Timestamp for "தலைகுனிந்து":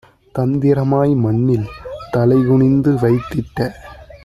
2.11-2.91